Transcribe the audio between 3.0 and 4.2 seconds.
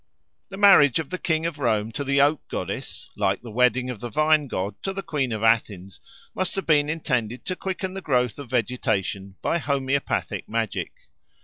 like the wedding of the